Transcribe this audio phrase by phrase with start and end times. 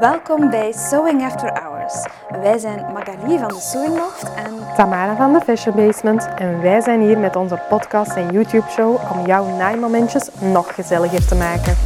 [0.00, 2.06] Welkom bij Sewing After Hours.
[2.28, 6.80] Wij zijn Magali van de Sewing Loft en Tamara van de Fashion Basement en wij
[6.80, 11.76] zijn hier met onze podcast en YouTube show om jouw naaimomentjes nog gezelliger te maken.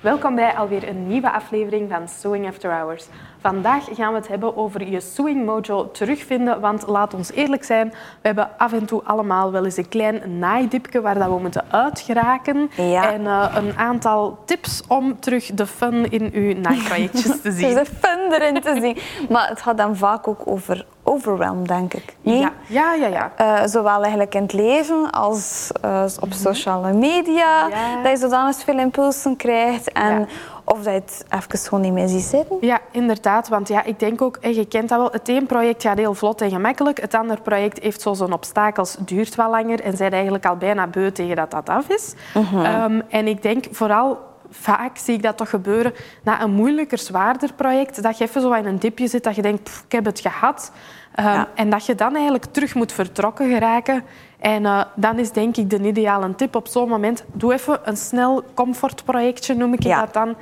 [0.00, 3.06] Welkom bij alweer een nieuwe aflevering van Sewing After Hours.
[3.50, 7.88] Vandaag gaan we het hebben over je sewing mojo terugvinden, want laat ons eerlijk zijn,
[7.88, 11.64] we hebben af en toe allemaal wel eens een klein naaidipje waar dat we moeten
[11.70, 13.12] uitgeraken Ja.
[13.12, 17.74] en eh, een aantal tips om terug de fun in uw naaiprojectjes te zien.
[17.74, 18.98] de fun erin te zien.
[19.28, 22.16] Maar het gaat dan vaak ook over overwhelm, denk ik.
[22.22, 22.38] Nee?
[22.40, 23.06] Ja, ja, ja.
[23.08, 23.32] ja.
[23.36, 27.66] Eh, zowel eigenlijk in het leven als eh, op sociale media.
[27.68, 27.76] Mhm.
[27.78, 28.02] Ja.
[28.02, 29.92] Dat je zodanig veel impulsen krijgt.
[29.92, 30.26] En Ja.
[30.68, 32.56] Of dat je het even gewoon niet meer ziet zitten.
[32.60, 33.48] Ja, inderdaad.
[33.48, 36.14] Want ja, ik denk ook, en je kent dat wel, het een project gaat heel
[36.14, 37.00] vlot en gemakkelijk.
[37.00, 40.86] Het andere project heeft zo zijn obstakels, duurt wel langer en zijn eigenlijk al bijna
[40.86, 42.14] beu tegen dat dat af is.
[42.34, 44.18] Ehm, en ik denk vooral,
[44.50, 48.52] vaak zie ik dat toch gebeuren na een moeilijker, zwaarder project, dat je even zo
[48.52, 50.72] in een dipje zit, dat je denkt, "Pff, ik heb het gehad.
[51.14, 51.48] Ehm, Ja.
[51.54, 54.02] En dat je dan eigenlijk terug moet vertrokken geraken.
[54.38, 57.96] En eh, dan is denk ik de ideale tip op zo'n moment, doe even een
[57.96, 60.00] snel comfortprojectje, noem ik Ja.
[60.00, 60.34] dat dan.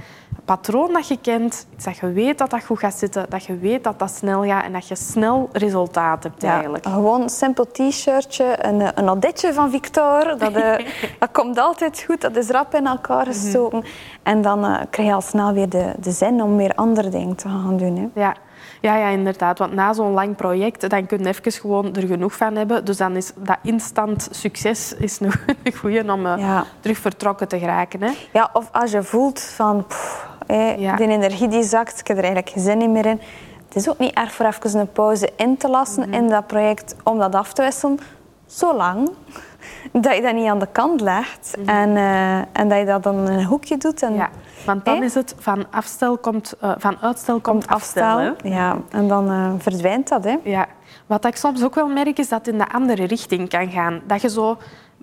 [0.45, 3.59] Patroon dat je kent, iets dat je weet dat dat goed gaat zitten, dat je
[3.59, 6.87] weet dat dat snel gaat en dat je snel resultaat hebt Ja, eigenlijk.
[6.87, 9.09] Gewoon een simpel t-shirtje, een, eh, een
[9.55, 10.39] van Victor.
[10.39, 10.87] Dat, eh,
[11.19, 13.85] dat komt altijd goed, dat is rap in elkaar gestoken.
[14.23, 17.37] En dan eh, krijg je al snel weer de, de zin om weer andere dingen
[17.37, 17.97] te gaan doen.
[17.97, 18.21] Hè.
[18.21, 18.35] Ja.
[18.81, 19.59] Ja, ja, inderdaad.
[19.59, 22.85] Want na zo'n lang project, dan kun je even gewoon er genoeg van hebben.
[22.85, 26.65] Dus dan is dat instant succes is nog een goeie om Ja.
[26.81, 28.03] terug vertrokken te geraken.
[28.03, 28.11] Hè?
[28.33, 30.27] Ja, of als je voelt van pff,
[30.79, 30.97] Ja.
[30.97, 33.21] die energie die zakt, ik heb er eigenlijk geen zin niet meer in.
[33.69, 36.13] Het is ook niet erg voor even een pauze in te lassen Mhm.
[36.19, 37.99] in dat project om dat af te wisselen.
[38.47, 39.11] Zolang
[39.93, 43.15] dat je dat niet aan de kant legt en, eh, en dat je dat dan
[43.29, 44.03] in een hoekje doet.
[44.03, 44.19] En Mhm.
[44.21, 44.29] Ja.
[44.67, 48.19] Want dan is het van, afstel komt, eh, van uitstel komt afstel.
[48.19, 48.31] hè?
[48.31, 48.51] afstel.
[48.51, 50.25] Ja, en dan eh, verdwijnt dat.
[50.25, 50.37] Hè.
[50.43, 50.67] Ja,
[51.07, 54.01] wat ik soms ook wel merk is dat het in de andere richting kan gaan.
[54.07, 54.57] Dat je zo,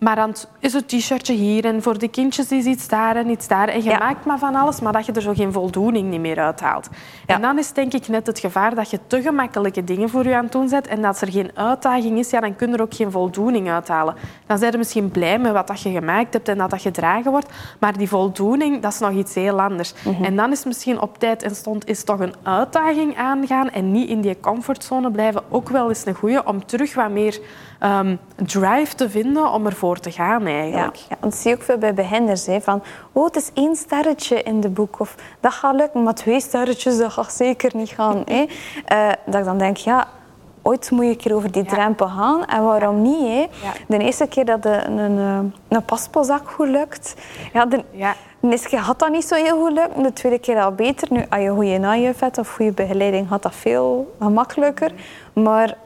[0.03, 3.47] maar dan is het t-shirtje hier en voor de kindjes is iets daar en iets
[3.47, 3.67] daar.
[3.67, 3.97] En je Ja.
[3.97, 6.89] maakt maar van alles, maar dat je er zo geen voldoening niet meer uithaalt.
[7.27, 7.35] Ja.
[7.35, 10.35] En dan is denk ik net het gevaar dat je te gemakkelijke dingen voor je
[10.35, 12.81] aan het doen zet en dat er geen uitdaging is, ja, dan kun je er
[12.81, 14.15] ook geen voldoening uithalen.
[14.45, 17.31] Dan zijn je misschien blij met wat dat je gemaakt hebt en dat dat gedragen
[17.31, 19.93] wordt, maar die voldoening, dat is nog iets heel anders.
[20.03, 20.23] Mhm.
[20.23, 24.09] En dan is misschien op tijd en stond is toch een uitdaging aangaan en niet
[24.09, 27.39] in die comfortzone blijven ook wel eens een goeie om terug wat meer
[27.81, 30.95] ehm, drive te vinden om ervoor te gaan Ja, eigenlijk.
[30.95, 32.45] ja, dat zie je ook veel bij beginners.
[32.45, 34.99] Hè, van, oh, het is één sterretje in de boek.
[34.99, 38.21] Of dat gaat lukken, maar twee sterretjes, dat gaat zeker niet gaan.
[38.25, 38.45] Hè.
[38.85, 40.07] Eh, dat ik dan denk, ja,
[40.61, 41.69] ooit moet je een keer over die Ja.
[41.69, 42.45] drempel gaan.
[42.45, 43.27] En waarom niet?
[43.27, 43.39] Hè?
[43.39, 43.47] Ja.
[43.87, 47.15] De eerste keer dat een, een, een paspelzak goed lukt,
[47.53, 48.15] ja, de, Ja.
[48.39, 50.03] de eerste keer had dat niet zo heel goed lukken.
[50.03, 51.07] De tweede keer al beter.
[51.11, 54.91] Nu, als je goede najuf hebt of goede begeleiding, gaat dat veel gemakkelijker.
[55.33, 55.77] Maar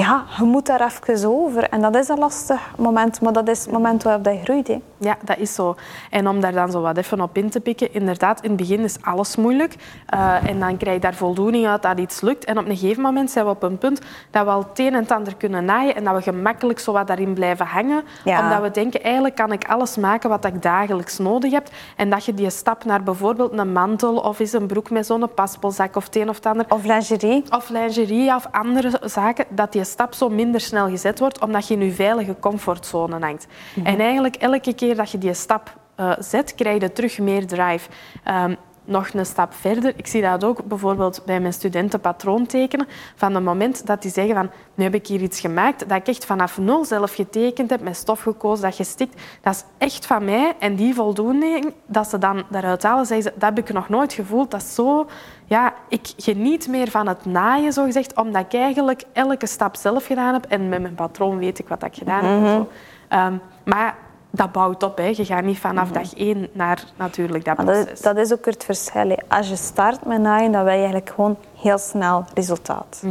[0.00, 1.68] ja, je moet daar even over.
[1.68, 4.68] En dat is een lastig moment, maar dat is het moment waarop dat je groeit.
[4.68, 4.80] Hè.
[4.98, 5.74] Ja, dat is zo.
[6.10, 8.80] En om daar dan zo wat even op in te pikken, inderdaad, in het begin
[8.80, 9.74] is alles moeilijk.
[10.06, 12.44] Eh, en dan krijg je daar voldoening uit dat iets lukt.
[12.44, 14.00] En op een gegeven moment zijn we op een punt
[14.30, 16.92] dat we al het een en het ander kunnen naaien en dat we gemakkelijk zo
[16.92, 18.02] wat daarin blijven hangen.
[18.24, 18.40] Ja.
[18.42, 21.68] Omdat we denken, eigenlijk kan ik alles maken wat ik dagelijks nodig heb.
[21.96, 25.30] En dat je die stap naar bijvoorbeeld een mantel of is een broek met zo'n
[25.34, 27.44] paspelzak of het een of het ander, Of lingerie.
[27.50, 31.74] of lingerie of andere zaken, dat die stap zo minder snel gezet wordt, omdat je
[31.74, 33.46] in je veilige comfortzone hangt.
[33.84, 37.88] En eigenlijk elke keer dat je die stap eh, zet, krijg je terug meer drive.
[38.24, 38.54] Ehm,
[38.84, 39.92] nog een stap verder.
[39.96, 42.86] Ik zie dat ook bijvoorbeeld bij mijn studenten patroon tekenen.
[43.14, 46.08] Van het moment dat die zeggen van nu heb ik hier iets gemaakt dat ik
[46.08, 49.20] echt vanaf nul zelf getekend heb, met stof gekozen, dat gestikt.
[49.40, 50.54] Dat is echt van mij.
[50.58, 54.12] En die voldoening dat ze dan daaruit halen, zeggen ze, dat heb ik nog nooit
[54.12, 54.50] gevoeld.
[54.50, 55.06] Dat is zo...
[55.44, 60.06] Ja, ik geniet meer van het naaien, zo gezegd, omdat ik eigenlijk elke stap zelf
[60.06, 60.44] gedaan heb.
[60.44, 62.46] En met mijn patroon weet ik wat ik gedaan heb.
[62.46, 62.68] zo.
[63.08, 63.96] Ehm, maar
[64.30, 64.96] dat bouwt op.
[64.96, 65.04] Hè.
[65.16, 67.90] Je gaat niet vanaf dag één naar natuurlijk dat dat, proces.
[67.92, 69.08] is- dat is ook het verschil.
[69.08, 69.16] hè.
[69.28, 73.02] Als je start met naaien, dan wil je eigenlijk gewoon heel snel resultaat.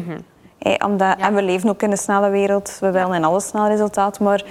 [0.60, 2.78] Hè, omdat, En we leven ook in een snelle wereld.
[2.80, 4.20] We willen in alles snel resultaat.
[4.20, 4.44] Maar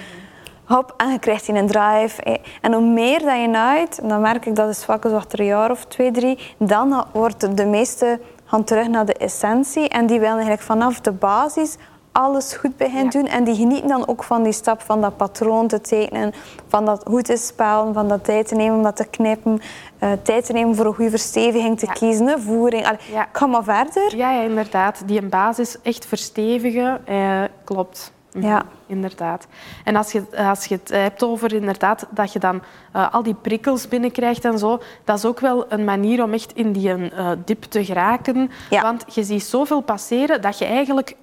[0.65, 2.39] hop, en je krijgt een drive.
[2.61, 5.47] En hoe meer dat je naait, dan merk ik dat is vaak zo achter een
[5.47, 9.89] jaar of twee, drie, dan wordt de meeste gaan terug naar de essentie.
[9.89, 11.77] En die willen eigenlijk vanaf de basis
[12.19, 13.11] alles goed beginnen Ja.
[13.11, 13.27] doen.
[13.27, 16.33] En die genieten dan ook van die stap van dat patroon te tekenen,
[16.67, 19.61] van dat goed te spelen, van dat tijd te nemen om dat te knippen,
[19.99, 21.93] eh, tijd te nemen voor een goede versteviging te Ja.
[21.93, 22.87] kiezen, voering.
[22.87, 23.29] Allee, Ja.
[23.33, 24.17] Ga maar verder.
[24.17, 25.03] Ja, ja, inderdaad.
[25.07, 28.13] Die een basis echt verstevigen, eh, klopt.
[28.33, 28.63] Ja.
[28.87, 29.47] Inderdaad.
[29.85, 32.63] En als je, als je het hebt over inderdaad dat je dan
[32.97, 36.53] uh, al die prikkels binnenkrijgt en zo, dat is ook wel een manier om echt
[36.55, 38.51] in die uh, dip te geraken.
[38.71, 38.83] Ja.
[38.83, 41.15] Want je ziet zoveel passeren dat je eigenlijk...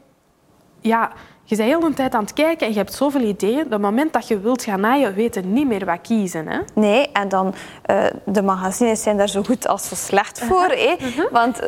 [0.87, 1.11] Ja,
[1.43, 3.63] je bent heel de tijd aan het kijken en je hebt zoveel ideeën.
[3.65, 6.47] Op het moment dat je wilt gaan naaien, weet je niet meer wat kiezen.
[6.47, 6.59] Hè?
[6.73, 7.53] Nee, en dan...
[7.91, 10.69] Uh, de magazines zijn daar zo goed als zo slecht voor.
[10.85, 10.95] hè?
[11.31, 11.59] Want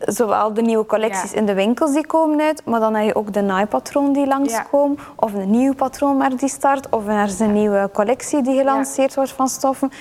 [0.00, 3.32] zowel de nieuwe collecties in de winkels die komen uit, maar dan heb je ook
[3.32, 5.04] de naaipatroon die langskomen, ja.
[5.16, 9.32] of een nieuw patroonmerk die start, of er is een nieuwe collectie die gelanceerd wordt
[9.32, 9.92] van stoffen.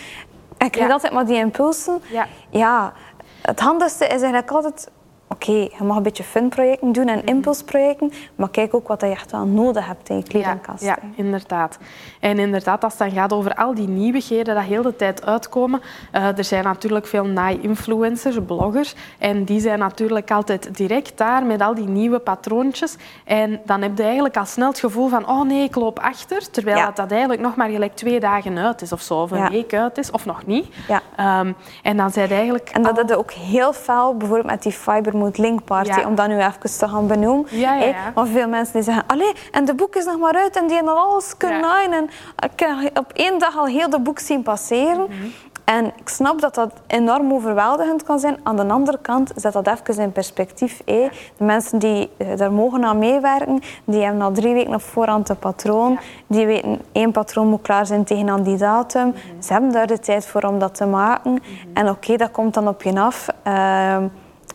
[0.58, 2.02] En ik krijg altijd maar die impulsen.
[2.50, 2.94] Ja.
[3.42, 4.90] het handigste is eigenlijk altijd
[5.28, 9.32] oké, je mag een beetje fun-projecten doen en impulsprojecten, maar kijk ook wat je echt
[9.32, 10.84] wel nodig hebt in je kledingkast.
[10.84, 11.78] Ja, ja, inderdaad.
[12.20, 15.82] En inderdaad, als het dan gaat over al die nieuwigheden die heel de tijd uitkomen,
[16.14, 21.62] uh, er zijn natuurlijk veel naai-influencers, bloggers, en die zijn natuurlijk altijd direct daar met
[21.62, 22.96] al die nieuwe patroontjes.
[23.26, 26.52] En dan heb je eigenlijk al snel het gevoel van, oh nee, ik loop achter,
[26.52, 26.92] terwijl ja.
[26.92, 29.98] dat eigenlijk nog maar gelijk twee dagen uit is of zo, of een week uit
[29.98, 30.68] is, of nog niet.
[30.88, 31.40] Ja.
[31.40, 32.70] Um, en dan zijn eigenlijk...
[32.70, 33.04] En dat al...
[33.04, 36.08] is ook heel fel, bijvoorbeeld met die fiber moet Link Party, ja.
[36.08, 37.46] om dat nu even te gaan benoemen.
[37.50, 38.12] Ja, ja, ja.
[38.14, 40.75] Want veel mensen die zeggen, allee, en de boek is nog maar uit en die
[40.75, 41.94] hebben al alles kunnen naaien.
[41.94, 42.10] En
[42.52, 45.02] ik heb op één dag al heel de boek zien passeren.
[45.02, 45.31] Mm -hmm.
[45.68, 48.38] En ik snap dat dat enorm overweldigend kan zijn.
[48.44, 50.81] Aan de andere kant zet dat even in perspectief.
[50.86, 55.38] De mensen die daar mogen aan meewerken, die hebben al drie weken op voorhand een
[55.38, 55.92] patroon.
[55.92, 56.00] Ja.
[56.28, 59.06] Die weten, één patroon moet klaar zijn tegen aan die datum.
[59.06, 59.42] Mm -hmm.
[59.42, 61.31] Ze hebben daar de tijd voor om dat te maken.
[61.31, 61.74] Mm -hmm.
[61.74, 63.28] En oké, okay, dat komt dan op je af.
[63.48, 63.98] Uh,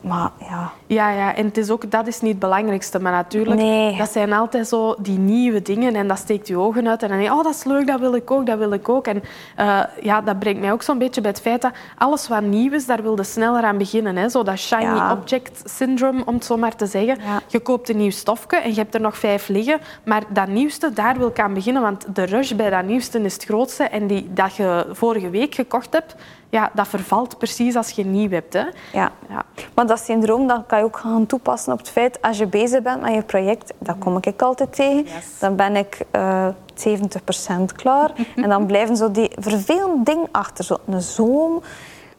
[0.03, 0.73] maar ja.
[0.93, 3.01] Ja, ja, en het is ook, dat is niet het belangrijkste.
[3.01, 3.97] Maar natuurlijk, nee.
[3.97, 5.95] dat zijn altijd zo die nieuwe dingen.
[5.95, 7.03] En dat steekt je ogen uit.
[7.03, 8.89] En dan denk je, oh, dat is leuk, dat wil ik ook, dat wil ik
[8.89, 9.07] ook.
[9.07, 9.23] En
[9.59, 12.73] uh, ja, dat brengt mij ook zo'n beetje bij het feit dat alles wat nieuw
[12.73, 14.17] is, daar wil je sneller aan beginnen.
[14.17, 14.29] Hè?
[14.29, 15.13] Zo dat shiny ja.
[15.13, 17.17] object syndrome, om het zo maar te zeggen.
[17.21, 17.41] Ja.
[17.47, 19.81] Je koopt een nieuw stofje en je hebt er nog vijf liggen.
[20.05, 21.83] Maar dat nieuwste, daar wil ik aan beginnen.
[21.83, 23.85] Want de rush bij dat nieuwste is het grootste.
[23.85, 26.15] En die dat je vorige week gekocht hebt,
[26.53, 28.53] ja, dat vervalt precies als je nieuw hebt.
[28.53, 28.65] Hè.
[28.93, 29.13] Ja.
[29.29, 29.45] ja.
[29.75, 32.83] Maar dat syndroom dat kan je ook gaan toepassen op het feit als je bezig
[32.83, 35.39] bent met je project, dat kom ik altijd tegen, yes.
[35.39, 36.49] dan ben ik uh,
[36.89, 38.11] 70% klaar.
[38.37, 41.63] en dan blijven zo die vervelende dingen achter, zo een zoom,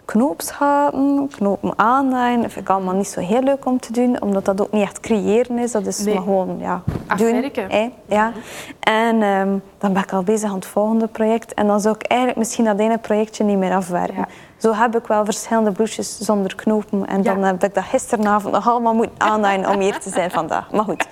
[0.06, 2.42] knoopsgaten, knopen aannaaien.
[2.42, 4.81] Dat vind ik allemaal niet zo heel leuk om te doen, omdat dat ook niet
[4.81, 5.71] echt creëren is.
[5.71, 6.13] Dat is nee.
[6.13, 7.69] maar gewoon ja, Afwerken.
[7.69, 7.77] doen.
[7.77, 7.92] Hè?
[8.16, 8.31] Ja.
[8.80, 11.54] En um, dan ben ik al bezig aan het volgende project.
[11.54, 14.16] En dan zou ik eigenlijk misschien dat ene projectje niet meer afwerken.
[14.16, 14.27] Ja.
[14.63, 17.06] Zo heb ik wel verschillende bloesjes zonder knopen.
[17.07, 17.45] En dan Ja.
[17.45, 20.71] heb ik dat gisteravond nog allemaal moeten aannaaien om hier te zijn vandaag.
[20.71, 21.07] Maar goed.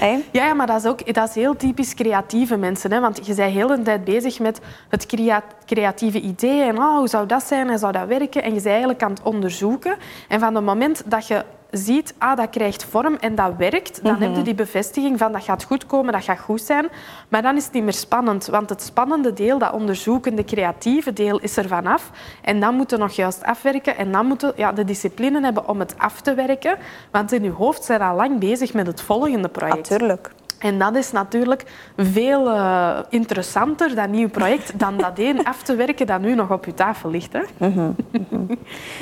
[0.00, 2.92] Ja, ja, maar dat is ook dat is heel typisch creatieve mensen.
[2.92, 3.00] Hè?
[3.00, 6.62] Want je bent heel de tijd bezig met het crea creatieve idee.
[6.62, 8.42] En oh, hoe zou dat zijn en zou dat werken?
[8.42, 9.96] En je bent eigenlijk aan het onderzoeken.
[10.28, 14.16] En van het moment dat je ziet, ah, dat krijgt vorm en dat werkt, dan
[14.16, 16.88] heb je die bevestiging van dat gaat goed komen, dat gaat goed zijn.
[17.28, 21.38] Maar dan is het niet meer spannend, want het spannende deel, dat onderzoekende, creatieve deel,
[21.38, 22.10] is er vanaf.
[22.42, 25.98] En dan moeten nog juist afwerken en dan moeten ja, de discipline hebben om het
[25.98, 26.78] af te werken.
[27.10, 29.90] Want in je hoofd zijn al lang bezig met het volgende project.
[29.90, 30.30] Natuurlijk.
[30.58, 31.64] En dat is natuurlijk
[31.96, 36.50] veel uh, interessanter, dat nieuw project, dan dat één af te werken dat nu nog
[36.50, 37.32] op je tafel ligt.
[37.32, 37.40] Hè?
[37.56, 37.96] Mm -hmm.
[38.10, 38.58] Mm -hmm.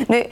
[0.09, 0.23] Nu,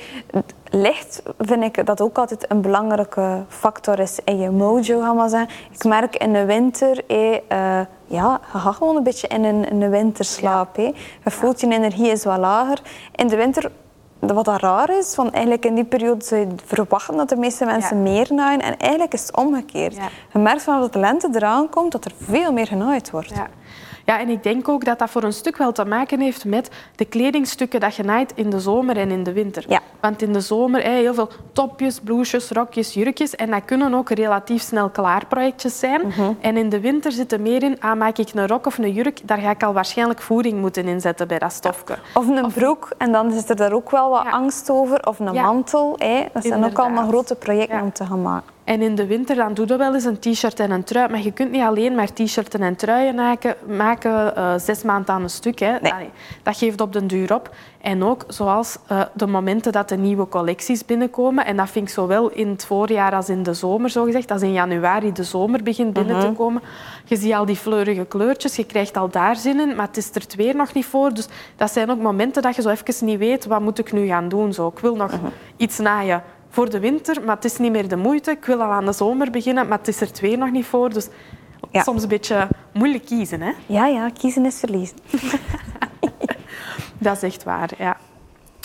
[0.70, 5.28] licht vind ik dat ook altijd een belangrijke factor is in je mojo, gaan we
[5.28, 5.48] zeggen.
[5.72, 7.38] Ik merk in de winter, eh, uh,
[8.06, 10.76] ja, je gaat gewoon een beetje in een, in een winterslaap.
[10.76, 10.92] Ja.
[11.24, 12.80] Je voelt je energie is wat lager.
[13.14, 13.70] In de winter
[14.32, 17.64] wat dat raar is, want eigenlijk in die periode zou je verwachten dat de meeste
[17.64, 18.02] mensen Ja.
[18.02, 18.60] meer naaien.
[18.60, 19.94] En eigenlijk is het omgekeerd.
[19.94, 20.08] Ja.
[20.32, 23.28] Je merkt vanaf de lente eraan komt dat er veel meer genaaid wordt.
[23.28, 23.46] Ja.
[24.06, 26.70] Ja, en ik denk ook dat dat voor een stuk wel te maken heeft met
[26.96, 29.64] de kledingstukken dat je naait in de zomer en in de winter.
[29.68, 29.80] Ja.
[30.00, 33.34] Want in de zomer heel veel topjes, blouses, rokjes, jurkjes.
[33.34, 36.00] En dat kunnen ook relatief snel klaar projectjes zijn.
[36.40, 38.92] En in de winter zit er meer in, ah, maak ik een rok of een
[38.92, 41.98] jurk, daar ga ik al waarschijnlijk voeding moeten inzetten bij dat stofje.
[42.14, 44.30] Of een broek, en dan is er daar ook wel wat Ja.
[44.30, 45.06] angst over.
[45.06, 45.94] Of een mantel.
[45.98, 46.20] Hè.
[46.32, 46.78] Dat zijn ook Inderdaad.
[46.86, 48.52] allemaal grote projecten om te gaan maken.
[48.64, 51.10] En in de winter dan doe je wel eens een t-shirt en een trui.
[51.10, 55.22] Maar je kunt niet alleen maar t-shirten en truien maken, maken eh, zes maanden aan
[55.22, 55.58] een stuk.
[55.58, 55.78] Hè.
[55.80, 55.92] Nee.
[55.92, 56.10] Allee,
[56.42, 57.54] dat geeft op den duur op.
[57.80, 61.46] En ook zoals eh, de momenten dat de nieuwe collecties binnenkomen.
[61.46, 64.30] En dat vind ik zowel in het voorjaar als in de zomer, zo gezegd.
[64.30, 66.62] Als in januari de zomer begint binnen te komen.
[67.04, 68.56] Je ziet al die fleurige kleurtjes.
[68.56, 69.76] Je krijgt al daar zin in.
[69.76, 71.14] Maar het is er het weer nog niet voor.
[71.14, 73.46] Dus dat zijn ook momenten dat je zo even niet weet.
[73.46, 74.52] Wat moet ik nu gaan doen?
[74.52, 74.66] Zo.
[74.66, 75.12] Ik wil nog
[75.56, 76.22] iets naaien
[76.54, 78.30] voor de winter, maar het is niet meer de moeite.
[78.30, 80.66] Ik wil al aan de zomer beginnen, maar het is er het weer nog niet
[80.66, 80.92] voor.
[80.92, 81.08] Dus
[81.70, 81.82] Ja.
[81.82, 83.40] soms een beetje moeilijk kiezen.
[83.40, 83.52] Hè?
[83.66, 84.96] Ja, ja, kiezen is verliezen.
[86.98, 87.96] Dat is echt waar, ja.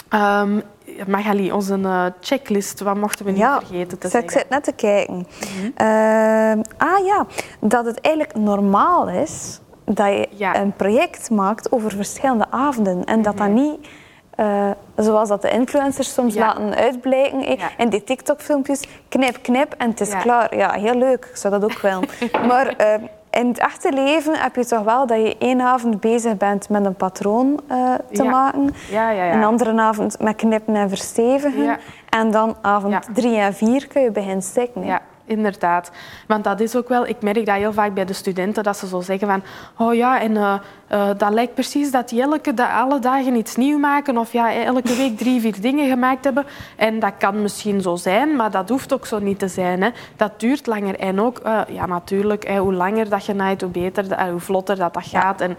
[0.09, 0.59] Ehm,
[1.07, 4.29] Magali, onze uh, checklist, wat mochten we niet vergeten te zeggen?
[4.29, 5.15] Ik zit net te kijken.
[5.15, 5.71] Mhm.
[5.75, 7.25] Ehm, ah ja,
[7.59, 13.05] dat het eigenlijk normaal is dat je een project maakt over verschillende avonden.
[13.05, 13.55] En dat dat mhm.
[13.55, 13.87] niet...
[14.39, 18.81] Uh, zoals dat de influencers soms laten uitblijken in die TikTok-filmpjes.
[19.09, 20.55] Knip, knip en het is klaar.
[20.55, 21.25] Ja, heel leuk.
[21.25, 22.03] Ik zou dat ook wel.
[22.47, 26.37] maar ehm, in het echte leven heb je toch wel dat je één avond bezig
[26.37, 28.73] bent met een patroon uh, te maken.
[29.33, 31.77] Een andere avond met knippen en verstevigen.
[32.09, 34.85] En dan avond drie en vier kun je beginnen stikken.
[34.85, 35.91] Ja, inderdaad.
[36.27, 38.87] Want dat is ook wel, ik merk dat heel vaak bij de studenten, dat ze
[38.87, 39.43] zo zeggen van,
[39.87, 40.53] oh ja, en uh,
[40.91, 44.53] uh, dat lijkt precies dat die elke da alle dagen iets nieuw maken of ja,
[44.53, 46.45] elke week drie, vier dingen gemaakt hebben.
[46.75, 49.81] En dat kan misschien zo zijn, maar dat hoeft ook zo niet te zijn.
[49.81, 49.89] Hè.
[50.15, 50.99] Dat duurt langer.
[50.99, 54.75] En ook, uh, ja natuurlijk, hè, hoe langer dat je naait, hoe beter, hoe vlotter
[54.75, 55.41] dat, dat gaat.
[55.41, 55.57] En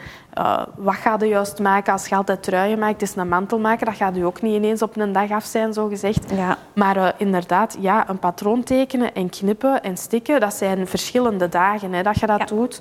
[0.77, 3.87] wat ga je juist maken als je altijd truien maakt, is een mantel maken.
[3.87, 6.31] Dat gaat u ook niet ineens op een dag af zijn, zo gezegd.
[6.35, 6.57] Ja.
[6.73, 12.03] Maar inderdaad, ja, een patroon tekenen en knippen en stikken, dat zijn verschillende dagen hè,
[12.03, 12.81] dat je dat doet.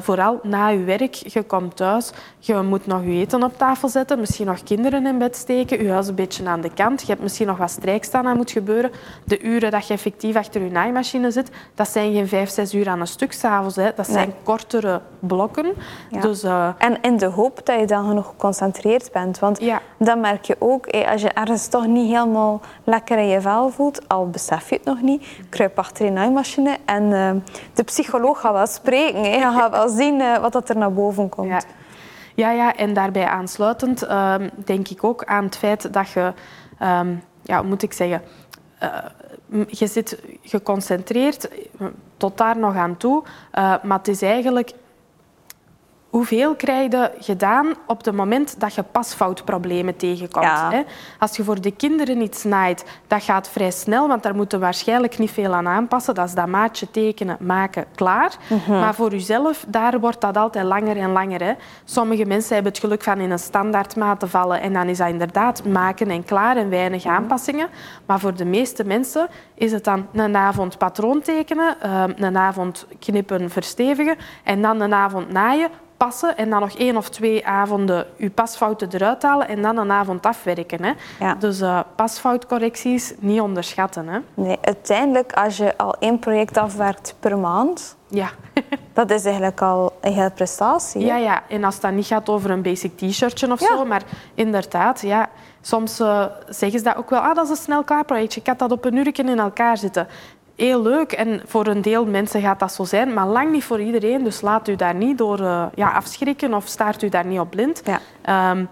[0.00, 4.18] vooral na je werk, je komt thuis je moet nog je eten op tafel zetten,
[4.18, 7.00] misschien nog kinderen in bed steken, je huis een beetje aan de kant.
[7.00, 8.90] Je hebt misschien nog wat strijkstaan aan moet gebeuren.
[9.24, 12.88] De uren dat je effectief achter je naaimachine zit, dat zijn geen vijf, zes uur
[12.88, 13.74] aan een stuk s'avonds.
[13.74, 15.66] Dat zijn kortere blokken.
[16.20, 16.68] Dus, uh...
[16.78, 19.38] En in de hoop dat je dan genoeg geconcentreerd bent.
[19.38, 19.80] Want ja.
[19.98, 24.08] dan merk je ook, als je ergens toch niet helemaal lekker in je vel voelt,
[24.08, 27.30] al besef je het nog niet, kruip achter je naaimachine en uh,
[27.74, 29.20] de psycholoog gaat wel spreken.
[29.20, 31.48] Hij gaat wel zien wat er naar boven komt.
[31.48, 31.60] Ja.
[32.38, 36.32] Ja, ja, en daarbij aansluitend um, denk ik ook aan het feit dat je,
[36.82, 38.22] um, ja, moet ik zeggen,
[38.82, 41.48] uh, je zit geconcentreerd
[42.16, 44.72] tot daar nog aan toe, uh, maar het is eigenlijk
[46.18, 50.46] hoeveel krijg je gedaan op het moment dat je pasfoutproblemen tegenkomt.
[50.46, 50.82] Hè?
[51.18, 54.64] Als je voor de kinderen iets naait, dat gaat vrij snel, want daar moeten we
[54.64, 56.14] waarschijnlijk niet veel aan aanpassen.
[56.14, 58.36] Dat is dat maatje tekenen, maken, klaar.
[58.48, 58.70] Mhm.
[58.70, 61.42] Maar voor jezelf, daar wordt dat altijd langer en langer.
[61.42, 61.52] Hè?
[61.84, 65.08] Sommige mensen hebben het geluk van in een standaardmaat te vallen en dan is dat
[65.08, 67.14] inderdaad maken en klaar en weinig mhm.
[67.14, 67.68] aanpassingen.
[68.06, 72.86] Maar voor de meeste mensen is het dan een avond patroon tekenen, ehm, een avond
[72.98, 78.06] knippen, verstevigen en dan een avond naaien passen en dan nog één of twee avonden
[78.16, 80.84] je pasfouten eruit halen en dan een avond afwerken.
[80.84, 80.92] Hè.
[81.18, 81.34] Ja.
[81.34, 84.08] Dus uh, pasfoutcorrecties niet onderschatten.
[84.08, 84.18] Hè.
[84.34, 88.30] Nee, uiteindelijk als je al één project afwerkt per maand, ja.
[88.92, 91.04] dat is eigenlijk al een hele prestatie.
[91.04, 94.02] Ja, ja, en als dat niet gaat over een basic t-shirtje of zo, maar
[94.34, 95.28] inderdaad, ja,
[95.60, 98.46] soms uh, zeggen ze dat ook wel, ah, dat is een snel klaar projectje, ik
[98.46, 100.08] had dat op een uur in elkaar zitten
[100.58, 101.12] heel leuk.
[101.12, 104.24] En voor een deel mensen gaat dat zo zijn, maar lang niet voor iedereen.
[104.24, 107.50] Dus laat u daar niet door uh, ja, afschrikken of staart u daar niet op
[107.50, 107.82] blind.
[107.84, 108.50] Ja.
[108.50, 108.68] Um,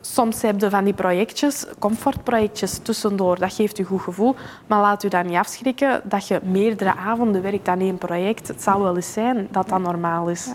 [0.00, 3.38] soms heb je van die projectjes, comfortprojectjes tussendoor.
[3.38, 4.34] Dat geeft u goed gevoel.
[4.66, 8.48] Maar laat u daar niet afschrikken dat je meerdere avonden werkt aan één project.
[8.48, 10.46] Het zal wel eens zijn dat dat normaal is.
[10.46, 10.52] Ja.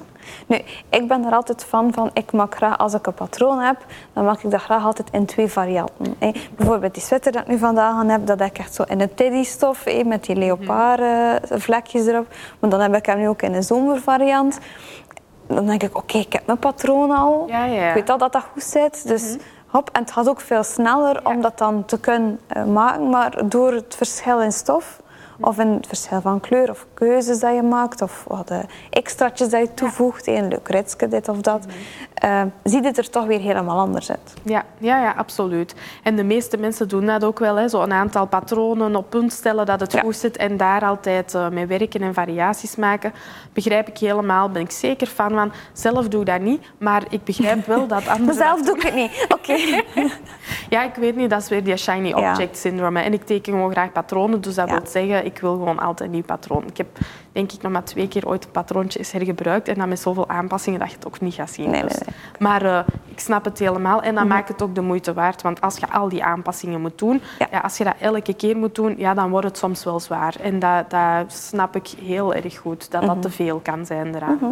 [0.48, 0.58] Nu,
[0.90, 4.26] ik ben er altijd fan van, ik maak graag, als ik een patroon heb, dan
[4.26, 6.16] maak ik dat graag altijd in twee varianten.
[6.56, 9.02] Bijvoorbeeld die sweater dat ik nu vandaag aan heb, dat heb ik echt zo in
[9.02, 11.02] een teddystof, met die leopard
[11.50, 12.28] vlekjes erop.
[12.60, 14.60] Maar dan heb ik hem nu ook in een zomervariant
[15.48, 17.44] dan denk ik, oké, ik heb mijn patroon al.
[17.48, 17.88] Ja, ja.
[17.88, 19.08] Ik weet al dat dat goed zit.
[19.08, 19.40] Dus mhm.
[19.68, 19.90] hop.
[19.94, 23.10] En het gaat ook veel sneller om dat dan te kunnen uh, maken.
[23.10, 25.02] Maar door het verschil in stof
[25.40, 28.02] of in het verschil van kleur of keuzes dat je maakt.
[28.02, 30.28] Of wat de extraatjes dat je toevoegt.
[30.28, 31.66] Een leuk ritske, dit of dat.
[32.24, 34.34] Uh, ziet het er toch weer helemaal anders uit.
[34.44, 35.76] Ja, ja, ja, absoluut.
[36.04, 37.56] En de meeste mensen doen dat ook wel.
[37.56, 37.68] Hè.
[37.68, 40.38] Zo een aantal patronen op punt stellen dat het goed zit.
[40.38, 43.14] En daar altijd uh, mee werken en variaties maken.
[43.54, 44.50] Begrijp ik helemaal.
[44.50, 45.52] Ben ik zeker fan van.
[45.74, 46.62] Zelf doe ik dat niet.
[46.78, 48.36] Maar ik begrijp wel dat anderen...
[48.36, 49.26] Zelf doe ik het niet.
[49.38, 49.82] Oké.
[50.70, 51.30] ja, ik weet niet.
[51.30, 53.02] Dat is weer die shiny object syndrome.
[53.02, 54.42] En ik teken gewoon graag patronen.
[54.42, 56.68] Dus dat wil zeggen ik wil gewoon altijd een nieuw patroon.
[56.68, 56.88] Ik heb
[57.32, 60.30] denk ik nog maar twee keer ooit een patroontje is hergebruikt en dan met zoveel
[60.30, 61.70] aanpassingen dat je het ook niet gaat zien.
[61.70, 62.16] Nee, nee, nee.
[62.40, 64.34] Maar uh, ik snap het helemaal en dan mhm.
[64.34, 65.42] maakt het ook de moeite waard.
[65.42, 67.60] Want als je al die aanpassingen moet doen, ja.
[67.60, 70.36] als je dat elke keer moet doen, ja, dan wordt het soms wel zwaar.
[70.42, 73.20] En dat, dat snap ik heel erg goed, dat dat mhm.
[73.20, 74.38] te veel kan zijn eraan.
[74.42, 74.52] Mhm.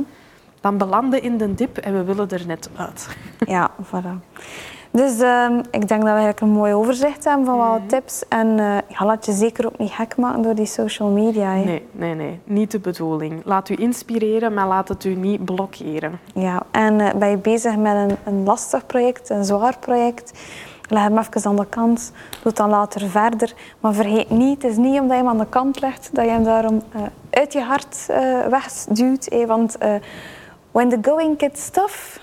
[0.62, 3.08] Dan belanden in de dip en we willen er net uit.
[3.46, 4.42] Ja, voilà.
[4.93, 7.88] Dus ehm, ik denk dat we eigenlijk een mooi overzicht hebben van wat mhm.
[7.88, 8.23] tips.
[8.27, 11.53] En uh, ja, laat je zeker ook niet gek maken door die social media.
[11.53, 12.39] Nee, nee, nee.
[12.43, 13.41] Niet de bedoeling.
[13.45, 16.19] Laat u inspireren, maar laat het u niet blokkeren.
[16.33, 20.31] Ja, en uh, ben je bezig met een, een lastig project, een zwaar project...
[20.89, 22.12] Leg hem even aan de kant.
[22.29, 23.53] Doe het dan later verder.
[23.79, 26.31] Maar vergeet niet, het is niet omdat je hem aan de kant legt dat je
[26.31, 28.05] hem daarom uh, uit je hart
[28.50, 29.27] wegduwt.
[29.27, 29.77] Eh, want
[30.71, 32.17] when the going gets tough,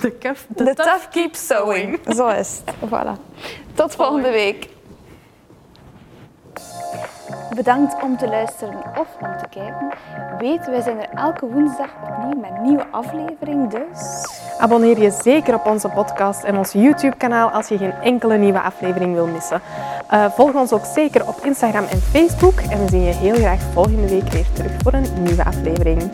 [0.00, 1.98] The, tough, the the keep sewing.
[2.14, 2.74] Zo is het.
[2.90, 3.16] Voilà.
[3.74, 4.68] Tot volgende week.
[7.54, 9.88] Bedankt om te luisteren of om te kijken.
[10.38, 14.30] Weet, wij zijn er elke woensdag opnieuw met een nieuwe aflevering, dus...
[14.58, 19.14] Abonneer je zeker op onze podcast en ons YouTube-kanaal als je geen enkele nieuwe aflevering
[19.14, 19.60] wil missen.
[20.08, 23.60] Eh, volg ons ook zeker op Instagram en Facebook en we zien je heel graag
[23.72, 26.10] volgende week weer terug voor een nieuwe aflevering.